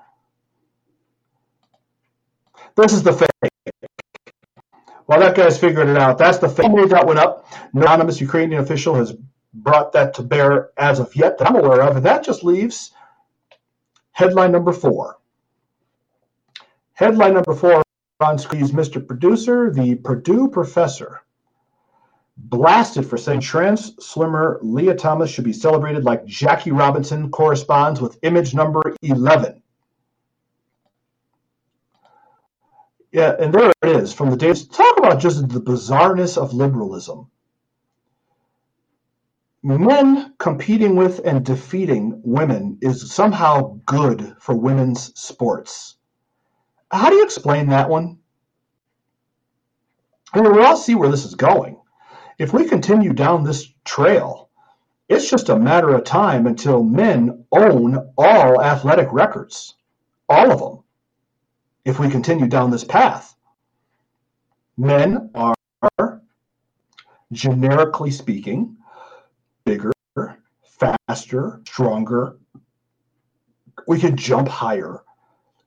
[2.75, 3.51] This is the fake.
[5.07, 6.17] Well, that guy's figured it out.
[6.17, 7.45] That's the fake that went up.
[7.73, 9.13] No anonymous Ukrainian official has
[9.53, 11.97] brought that to bear as of yet that I'm aware of.
[11.97, 12.91] And that just leaves
[14.11, 15.17] headline number four.
[16.93, 17.83] Headline number four
[18.19, 19.05] on screen Mr.
[19.05, 21.21] Producer, the Purdue professor
[22.35, 28.19] blasted for saying trans swimmer Lia Thomas should be celebrated like Jackie Robinson corresponds with
[28.23, 29.61] image number 11.
[33.11, 34.67] Yeah, and there it is from the days.
[34.67, 37.29] Talk about just the bizarreness of liberalism.
[39.63, 45.96] Men competing with and defeating women is somehow good for women's sports.
[46.91, 48.19] How do you explain that one?
[50.33, 51.79] I mean, we all see where this is going.
[52.37, 54.49] If we continue down this trail,
[55.09, 59.75] it's just a matter of time until men own all athletic records,
[60.29, 60.83] all of them.
[61.85, 63.33] If we continue down this path,
[64.77, 65.55] men are,
[67.31, 68.77] generically speaking,
[69.65, 69.91] bigger,
[71.07, 72.37] faster, stronger.
[73.87, 75.01] We can jump higher.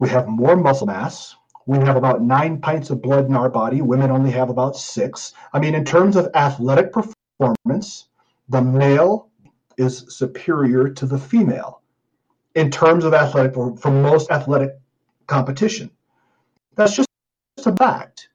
[0.00, 1.36] We have more muscle mass.
[1.66, 3.82] We have about nine pints of blood in our body.
[3.82, 5.34] Women only have about six.
[5.52, 8.08] I mean, in terms of athletic performance,
[8.48, 9.28] the male
[9.76, 11.82] is superior to the female
[12.54, 14.70] in terms of athletic for most athletic
[15.26, 15.90] competition.
[16.74, 17.08] That's just
[17.64, 18.30] a fact.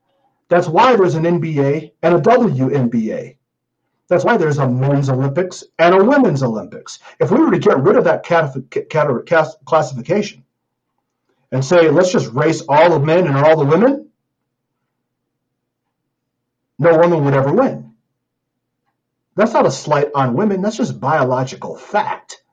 [0.48, 3.38] That's why there's an NBA and a WNBA.
[4.08, 7.00] That's why there's a men's Olympics and a women's Olympics.
[7.20, 8.24] If we were to get rid of that
[9.66, 10.45] classification,
[11.52, 14.10] and say, let's just race all the men and all the women,
[16.80, 17.94] no woman would ever win.
[19.36, 22.44] That's not a slight on women, that's just biological fact.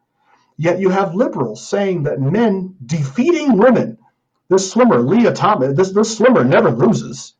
[0.56, 3.98] Yet you have liberals saying that men defeating women,
[4.48, 7.34] this swimmer, Lia Thomas, this, this swimmer never loses.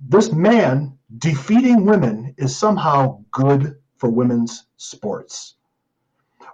[0.00, 5.54] This man defeating women is somehow good for women's sports.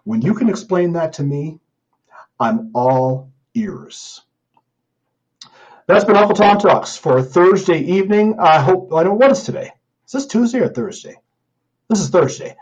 [0.05, 1.61] When you can explain that to me,
[2.41, 4.23] I'm all ears.
[5.87, 8.37] That's been Uncle Tom Talks for Thursday evening.
[8.41, 9.71] I hope, I don't know, what is today?
[10.07, 11.17] Is this Tuesday or Thursday?
[11.89, 12.57] This is Thursday.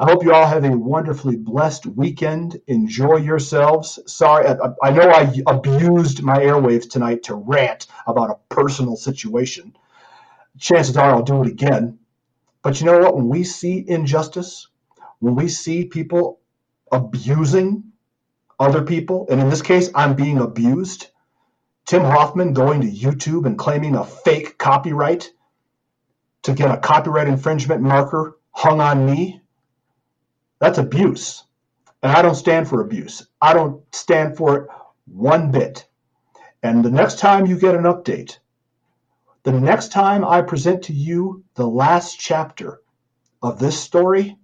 [0.00, 2.60] I hope you all have a wonderfully blessed weekend.
[2.68, 3.98] Enjoy yourselves.
[4.06, 9.76] Sorry, I, I know I abused my airwaves tonight to rant about a personal situation.
[10.60, 11.98] Chances are I'll do it again.
[12.62, 13.16] But you know what?
[13.16, 14.68] When we see injustice,
[15.20, 16.40] when we see people
[16.92, 17.87] abusing
[18.58, 21.08] other people, and in this case, I'm being abused.
[21.86, 25.30] Tymm Hoffman going to YouTube and claiming a fake copyright
[26.42, 29.40] to get a copyright infringement marker hung on me.
[30.60, 31.44] That's abuse.
[32.02, 33.26] And I don't stand for abuse.
[33.40, 34.68] I don't stand for it
[35.06, 35.86] one bit.
[36.62, 38.38] And the next time you get an update,
[39.44, 42.80] the next time I present to you the last chapter
[43.42, 44.36] of this story,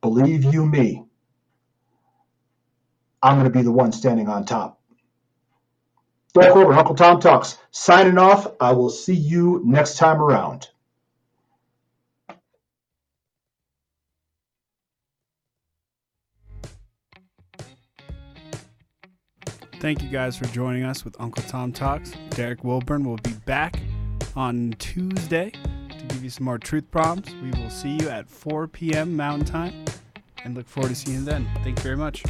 [0.00, 1.04] believe you me,
[3.22, 4.80] I'm going to be the one standing on top.
[6.34, 8.46] Doug Wilburn, Uncle Tom Talks, signing off.
[8.60, 10.68] I will see you next time around.
[19.78, 22.12] Thank you guys for joining us with Uncle Tom Talks.
[22.30, 23.80] Derrick Wilburn will be back
[24.36, 27.34] on Tuesday to give you some more truth bombs.
[27.42, 29.16] We will see you at 4 p.m.
[29.16, 29.84] Mountain Time
[30.44, 31.48] and look forward to seeing you then.
[31.62, 32.22] Thank you very much.